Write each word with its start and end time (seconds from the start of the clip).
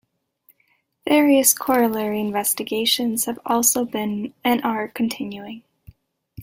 Various 1.07 1.53
corollary 1.53 2.21
investigations 2.21 3.25
have 3.25 3.37
also 3.45 3.85
been 3.85 4.33
and 4.43 4.59
are 4.63 4.87
continuing. 4.87 5.61